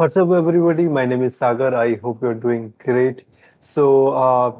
What's 0.00 0.16
up, 0.16 0.30
everybody? 0.30 0.84
My 0.84 1.04
name 1.06 1.24
is 1.24 1.32
Sagar. 1.40 1.74
I 1.74 1.96
hope 1.96 2.22
you're 2.22 2.32
doing 2.32 2.72
great. 2.78 3.24
So, 3.74 4.10
uh, 4.10 4.52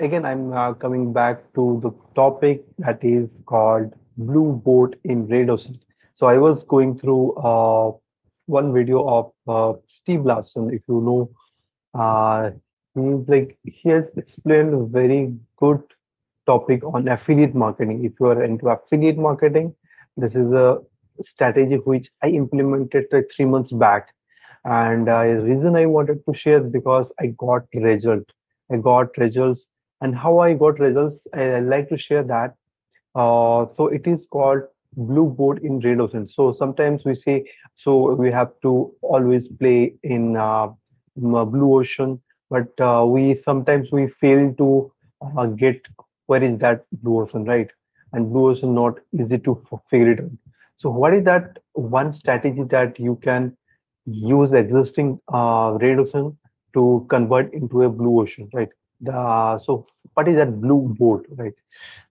again, 0.00 0.26
I'm 0.26 0.52
uh, 0.52 0.74
coming 0.74 1.14
back 1.14 1.50
to 1.54 1.80
the 1.82 1.92
topic 2.14 2.62
that 2.80 3.02
is 3.02 3.30
called 3.46 3.94
Blue 4.18 4.52
Boat 4.52 4.94
in 5.04 5.26
Red 5.28 5.48
Ocean. 5.48 5.80
So, 6.14 6.26
I 6.26 6.36
was 6.36 6.62
going 6.68 6.98
through 6.98 7.32
uh, 7.36 7.92
one 8.44 8.74
video 8.74 9.08
of 9.08 9.32
uh, 9.48 9.78
Steve 10.02 10.26
Larsen. 10.26 10.68
If 10.70 10.82
you 10.86 11.00
know, 11.00 11.30
uh, 11.98 12.50
like 12.94 13.56
he 13.64 13.88
has 13.88 14.04
explained 14.18 14.74
a 14.74 14.84
very 14.84 15.34
good 15.56 15.82
topic 16.44 16.84
on 16.84 17.08
affiliate 17.08 17.54
marketing. 17.54 18.04
If 18.04 18.12
you 18.20 18.26
are 18.26 18.44
into 18.44 18.68
affiliate 18.68 19.16
marketing, 19.16 19.74
this 20.18 20.32
is 20.32 20.52
a 20.52 20.82
strategy 21.22 21.76
which 21.76 22.10
I 22.22 22.26
implemented 22.26 23.06
like 23.10 23.30
three 23.34 23.46
months 23.46 23.72
back 23.72 24.08
and 24.64 25.08
uh, 25.08 25.22
the 25.24 25.40
reason 25.50 25.76
i 25.76 25.86
wanted 25.86 26.20
to 26.26 26.34
share 26.34 26.60
because 26.60 27.06
i 27.20 27.26
got 27.38 27.62
result. 27.74 28.24
I 28.72 28.76
got 28.76 29.16
results. 29.18 29.62
And 30.00 30.14
how 30.16 30.38
i 30.38 30.54
got 30.54 30.78
results 30.80 31.18
i, 31.34 31.42
I 31.42 31.60
like 31.60 31.88
to 31.90 31.98
share 31.98 32.22
that 32.24 32.54
uh, 33.14 33.66
so 33.76 33.88
it 33.88 34.06
is 34.06 34.26
called 34.30 34.62
blue 34.96 35.26
boat 35.26 35.60
in 35.62 35.80
red 35.80 36.00
ocean 36.00 36.28
so 36.34 36.54
sometimes 36.58 37.02
we 37.04 37.14
say 37.14 37.44
so 37.84 38.14
we 38.14 38.30
have 38.30 38.50
to 38.62 38.92
always 39.02 39.48
play 39.60 39.94
in 40.02 40.36
uh, 40.36 40.66
uh, 40.66 41.44
blue 41.44 41.80
ocean. 41.80 42.20
But 42.50 42.68
uh, 42.80 43.04
we 43.06 43.40
sometimes 43.44 43.88
we 43.92 44.08
fail 44.20 44.52
to 44.58 44.92
uh, 45.38 45.46
get 45.46 45.80
where 46.26 46.42
is 46.42 46.58
that 46.60 46.84
blue 47.02 47.22
ocean 47.22 47.44
right? 47.44 47.68
And 48.12 48.30
blue 48.30 48.50
ocean 48.50 48.74
not 48.74 48.98
easy 49.18 49.38
to 49.38 49.62
figure 49.90 50.12
it 50.12 50.20
out. 50.20 50.30
So 50.78 50.90
what 50.90 51.14
is 51.14 51.24
that 51.24 51.58
one 51.72 52.12
strategy 52.14 52.62
that 52.70 52.98
you 52.98 53.18
can 53.22 53.56
use 54.06 54.50
the 54.50 54.58
existing 54.58 55.20
uh, 55.32 55.76
red 55.80 55.98
ocean 55.98 56.36
to 56.74 57.06
convert 57.10 57.52
into 57.52 57.82
a 57.82 57.88
blue 57.88 58.20
ocean, 58.22 58.48
right? 58.52 58.68
The, 59.00 59.60
so 59.64 59.86
what 60.14 60.28
is 60.28 60.36
that 60.36 60.60
blue 60.60 60.94
boat, 60.98 61.26
right? 61.36 61.54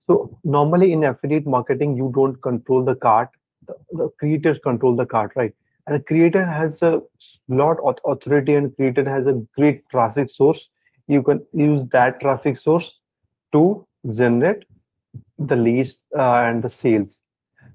So 0.08 0.38
normally 0.44 0.94
in 0.94 1.04
affiliate 1.04 1.48
marketing, 1.48 1.96
you 1.98 2.12
don't 2.16 2.42
control 2.42 2.84
the 2.84 2.96
cart. 2.96 3.30
The, 3.68 3.76
the 3.94 4.10
creators 4.20 4.58
control 4.64 4.96
the 4.96 5.06
cart, 5.06 5.32
right? 5.36 5.54
And 5.88 5.96
the 5.96 6.04
creator 6.04 6.46
has 6.46 6.74
a 6.82 7.02
lot 7.48 7.78
of 7.84 7.96
authority 8.06 8.56
and 8.56 8.76
creator 8.76 9.08
has 9.10 9.28
a 9.28 9.42
great 9.58 9.88
traffic 9.90 10.30
source. 10.36 10.60
You 11.08 11.24
can 11.24 11.46
use 11.54 11.88
that 11.92 12.20
traffic 12.20 12.60
source 12.60 12.86
to 13.54 13.86
generate 14.16 14.64
the 15.40 15.56
leads 15.56 15.92
uh, 16.18 16.22
and 16.50 16.64
the 16.64 16.72
sales. 16.82 17.10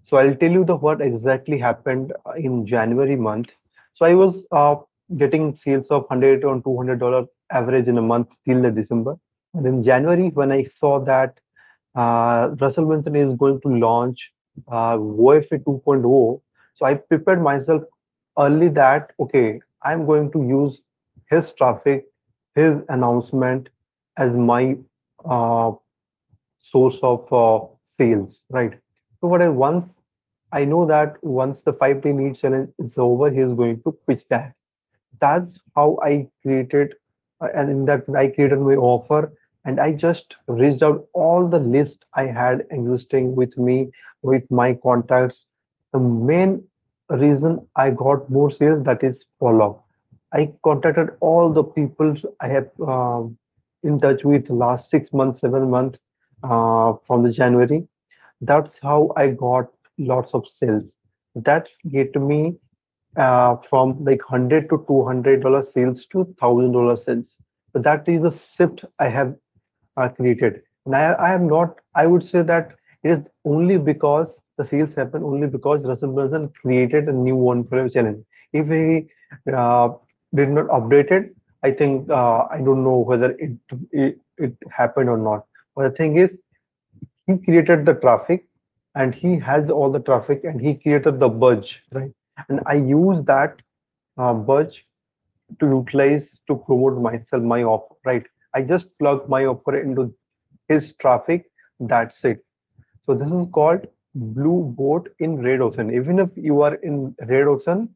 So 0.07 0.17
I'll 0.19 0.35
tell 0.37 0.51
you 0.51 0.65
the 0.65 0.77
what 0.77 1.01
exactly 1.01 1.59
happened 1.59 2.13
uh, 2.27 2.33
in 2.33 2.67
January 2.67 3.17
month. 3.17 3.49
So 3.97 4.07
I 4.07 4.15
was 4.15 4.35
uh, 4.53 4.77
getting 5.19 5.59
sales 5.65 5.87
of 5.91 6.03
100 6.03 6.45
or 6.45 6.63
200 6.63 7.01
dollar 7.01 7.27
average 7.53 7.89
in 7.89 7.99
a 7.99 8.03
month 8.03 8.29
till 8.47 8.63
the 8.63 8.71
December. 8.71 9.17
And 9.55 9.67
in 9.67 9.85
January, 9.85 10.31
when 10.31 10.53
I 10.53 10.67
saw 10.81 11.01
that 11.05 11.39
uh, 11.97 12.55
Russell 12.61 12.87
Brunson 12.87 13.17
is 13.17 13.35
going 13.39 13.61
to 13.63 13.69
launch 13.69 14.19
uh, 14.69 14.97
OFA 14.99 15.65
2.0, 15.65 16.41
so 16.77 16.87
I 16.87 16.95
prepared 16.95 17.43
myself 17.43 17.83
early 18.39 18.69
that 18.71 19.13
okay, 19.21 19.61
I'm 19.83 20.07
going 20.07 20.31
to 20.33 20.41
use 20.43 20.79
his 21.31 21.45
traffic, 21.59 22.07
his 22.55 22.75
announcement 22.91 23.69
as 24.19 24.33
my 24.33 24.77
uh, 25.25 25.73
source 26.71 26.97
of 27.03 27.33
uh, 27.33 27.67
sales, 27.99 28.37
right? 28.51 28.73
So 29.21 29.29
what 29.29 29.43
I 29.43 29.49
once 29.49 29.87
I 30.53 30.65
know 30.65 30.87
that 30.87 31.23
once 31.23 31.61
the 31.63 31.73
five 31.73 32.03
day 32.03 32.13
lead 32.13 32.37
challenge 32.37 32.71
is 32.79 32.93
over, 32.97 33.31
he 33.31 33.41
is 33.41 33.53
going 33.55 33.83
to 33.83 33.93
pitch 34.07 34.25
that. 34.31 34.55
That's 35.21 35.59
how 35.75 35.99
I 36.03 36.29
created, 36.43 36.95
uh, 37.41 37.49
and 37.55 37.71
in 37.71 37.85
that 37.87 38.05
I 38.17 38.29
created 38.29 38.59
my 38.61 38.75
offer, 38.75 39.33
and 39.65 39.81
I 39.81 39.93
just 39.93 40.35
reached 40.49 40.83
out 40.83 41.07
all 41.13 41.49
the 41.49 41.59
list 41.59 42.05
I 42.15 42.27
had 42.27 42.67
existing 42.71 43.35
with 43.37 43.57
me, 43.59 43.91
with 44.23 44.51
my 44.51 44.75
contacts. 44.75 45.45
The 45.93 45.99
main 46.01 46.65
reason 47.11 47.67
I 47.77 47.91
got 47.91 48.29
more 48.31 48.51
sales 48.51 48.85
that 48.85 49.03
is 49.05 49.17
follow. 49.39 49.85
I 50.33 50.53
contacted 50.65 51.11
all 51.21 51.53
the 51.53 51.65
people 51.65 52.15
I 52.41 52.49
have 52.49 52.69
um 52.81 53.37
in 53.83 54.01
touch 54.01 54.25
with 54.25 54.49
last 54.51 54.91
six 54.91 55.13
months, 55.13 55.41
seven 55.41 55.71
months 55.71 55.99
uh, 56.43 56.95
from 57.07 57.23
the 57.23 57.33
January 57.33 57.87
that's 58.41 58.77
how 58.83 59.13
I 59.17 59.29
got 59.29 59.71
lots 59.99 60.33
of 60.35 60.45
sales. 60.61 60.85
That's 61.35 61.71
get 61.91 62.15
me 62.17 62.57
uh, 63.17 63.57
from 63.69 64.05
like 64.05 64.21
hundred 64.23 64.69
to 64.71 64.85
two 64.89 65.05
hundred 65.05 65.43
dollar 65.43 65.65
sales 65.75 66.05
to 66.13 66.25
thousand 66.41 66.73
dollar 66.73 66.97
sales. 67.05 67.27
So 67.73 67.81
that 67.83 68.09
is 68.09 68.25
a 68.25 68.35
shift 68.57 68.85
I 68.99 69.09
have 69.09 69.35
uh, 69.97 70.09
created. 70.09 70.63
And 70.87 70.97
I, 70.97 71.13
I 71.13 71.33
am 71.35 71.49
not. 71.49 71.77
I 71.95 72.07
would 72.07 72.23
say 72.25 72.43
that 72.43 72.73
it 73.03 73.11
is 73.11 73.25
only 73.45 73.79
because 73.79 74.29
the 74.59 74.67
sales 74.67 74.91
happen 74.97 75.23
only 75.23 75.47
because 75.47 75.83
Russell 75.85 76.13
Brunson 76.13 76.51
created 76.63 77.09
a 77.09 77.13
new 77.13 77.37
one 77.37 77.65
for 77.67 77.89
challenge. 77.89 78.25
If 78.53 78.67
he 78.69 79.09
uh, 79.53 79.89
did 80.35 80.51
not 80.51 80.67
update 80.69 81.11
it, 81.11 81.35
I 81.63 81.71
think 81.73 82.09
uh, 82.11 82.45
I 82.51 82.59
don't 82.65 82.85
know 82.85 82.99
whether 82.99 83.31
it, 83.39 83.53
it 83.93 84.19
it 84.39 84.55
happened 84.71 85.09
or 85.09 85.19
not. 85.19 85.45
But 85.75 85.91
the 85.91 85.97
thing 85.97 86.19
is 86.19 86.31
he 87.27 87.37
created 87.39 87.85
the 87.87 87.95
traffic 87.95 88.47
and 88.97 89.15
he 89.15 89.39
has 89.39 89.71
all 89.71 89.93
the 89.93 90.01
traffic 90.01 90.45
and 90.45 90.61
he 90.61 90.75
created 90.75 91.21
the 91.21 91.29
budge 91.29 91.81
right? 91.93 92.13
And 92.49 92.61
i 92.67 92.75
use 92.75 93.25
that 93.27 93.57
uh, 94.19 94.35
budge 94.35 94.85
to 95.61 95.67
utilize 95.67 96.27
to 96.49 96.57
promote 96.57 97.01
myself 97.01 97.43
my 97.43 97.63
offer 97.65 97.95
right? 98.05 98.27
I 98.55 98.63
just 98.63 98.87
plug 98.99 99.29
my 99.29 99.45
offer 99.47 99.79
into 99.79 100.15
his 100.69 100.95
traffic. 101.01 101.51
That's 101.81 102.25
it. 102.25 102.45
So 103.07 103.15
this 103.15 103.29
is 103.29 103.47
called 103.53 103.87
blue 104.15 104.75
boat 104.79 105.09
in 105.21 105.43
red 105.43 105.61
ocean. 105.61 105.95
Even 105.95 106.19
if 106.19 106.31
you 106.37 106.63
are 106.63 106.75
in 106.77 107.15
red 107.29 107.47
ocean 107.47 107.89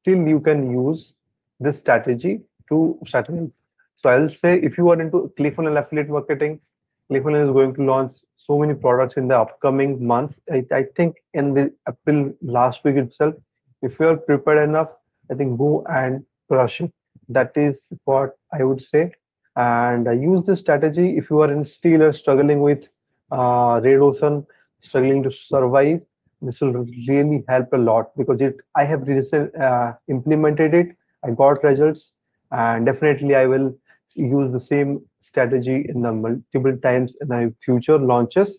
still 0.00 0.26
you 0.26 0.40
can 0.40 0.70
use 0.70 1.12
this 1.60 1.78
strategy 1.78 2.40
to 2.68 2.98
strategy. 3.06 3.50
So 4.00 4.10
I'll 4.10 4.30
say 4.30 4.58
if 4.60 4.78
you 4.78 4.88
are 4.90 5.00
into 5.00 5.32
ClickFunnels 5.38 5.78
affiliate 5.84 6.08
marketing, 6.08 6.60
ClickFunnels 7.10 7.48
is 7.48 7.52
going 7.52 7.74
to 7.74 7.84
launch 7.84 8.12
so 8.48 8.58
many 8.58 8.74
products 8.74 9.16
in 9.16 9.28
the 9.28 9.38
upcoming 9.38 10.04
months. 10.06 10.34
I, 10.52 10.64
I 10.72 10.84
think 10.96 11.16
in 11.34 11.54
the 11.54 11.72
April 11.88 12.32
last 12.42 12.80
week 12.84 12.96
itself, 12.96 13.34
if 13.82 13.98
you 14.00 14.08
are 14.08 14.16
prepared 14.16 14.68
enough, 14.68 14.88
I 15.30 15.34
think 15.34 15.58
go 15.58 15.84
and 15.88 16.24
crush 16.48 16.80
it. 16.80 16.92
That 17.28 17.52
is 17.56 17.76
what 18.04 18.36
I 18.52 18.64
would 18.64 18.82
say. 18.90 19.12
And 19.56 20.08
I 20.08 20.12
use 20.12 20.44
this 20.46 20.60
strategy 20.60 21.16
if 21.18 21.30
you 21.30 21.40
are 21.42 21.52
in 21.52 21.66
still 21.66 22.02
are 22.02 22.12
struggling 22.12 22.60
with 22.60 22.84
uh, 23.30 23.80
red 23.84 23.98
ocean, 23.98 24.46
struggling 24.82 25.22
to 25.24 25.30
survive. 25.48 26.00
This 26.40 26.60
will 26.60 26.86
really 27.08 27.44
help 27.48 27.72
a 27.72 27.76
lot 27.76 28.16
because 28.16 28.40
it 28.40 28.56
I 28.76 28.84
have 28.84 29.02
uh, 29.08 29.92
implemented 30.08 30.74
it. 30.74 30.96
I 31.24 31.32
got 31.32 31.64
results, 31.64 32.10
and 32.52 32.86
definitely 32.86 33.34
I 33.34 33.46
will 33.46 33.74
use 34.14 34.52
the 34.52 34.64
same 34.68 35.00
strategy 35.28 35.86
in 35.88 36.02
the 36.02 36.12
multiple 36.12 36.76
times 36.82 37.12
in 37.20 37.28
the 37.28 37.54
future 37.64 37.98
launches 37.98 38.50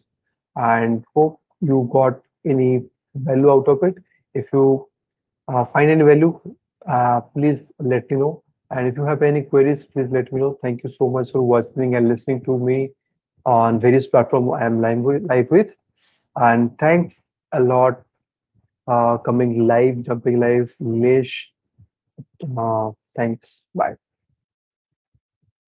and 0.55 1.03
hope 1.15 1.39
you 1.61 1.89
got 1.91 2.19
any 2.45 2.83
value 3.15 3.51
out 3.51 3.67
of 3.67 3.83
it. 3.83 3.95
If 4.33 4.45
you 4.53 4.87
uh, 5.47 5.65
find 5.65 5.89
any 5.91 6.03
value, 6.03 6.39
uh, 6.87 7.21
please 7.21 7.59
let 7.79 8.09
me 8.11 8.17
know. 8.17 8.43
And 8.71 8.87
if 8.87 8.95
you 8.95 9.03
have 9.03 9.23
any 9.23 9.41
queries, 9.41 9.83
please 9.93 10.07
let 10.11 10.31
me 10.31 10.41
know. 10.41 10.57
Thank 10.61 10.83
you 10.83 10.91
so 10.97 11.09
much 11.09 11.31
for 11.31 11.41
watching 11.41 11.95
and 11.95 12.07
listening 12.07 12.43
to 12.45 12.57
me 12.57 12.91
on 13.45 13.79
various 13.79 14.07
platforms 14.07 14.51
I 14.59 14.65
am 14.65 14.81
live 14.81 15.47
with. 15.49 15.67
And 16.35 16.77
thanks 16.79 17.15
a 17.53 17.59
lot 17.59 18.03
uh, 18.87 19.17
coming 19.17 19.67
live, 19.67 20.03
jumping 20.03 20.39
live, 20.39 20.69
Nilesh. 20.81 21.31
Uh, 22.57 22.91
thanks. 23.15 23.47
Bye. 23.75 24.08